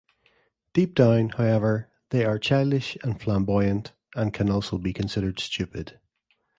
[0.73, 5.99] Deep down, however, they are childish and flamboyant, and can also be considered stupid.